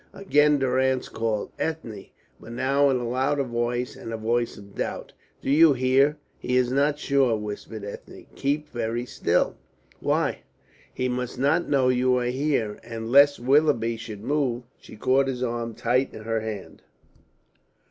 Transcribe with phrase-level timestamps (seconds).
[0.13, 2.07] Again Durrance called "Ethne,"
[2.39, 5.13] but now in a louder voice, and a voice of doubt.
[5.43, 6.17] "Do you hear?
[6.39, 8.25] He is not sure," whispered Ethne.
[8.33, 9.57] "Keep very still."
[9.99, 10.39] "Why?"
[10.91, 15.43] "He must not know you are here," and lest Willoughby should move, she caught his
[15.43, 16.81] arm tight in her hand.